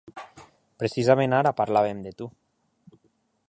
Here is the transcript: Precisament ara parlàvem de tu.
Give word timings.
Precisament 0.83 1.37
ara 1.41 1.53
parlàvem 1.61 2.03
de 2.09 2.17
tu. 2.23 2.31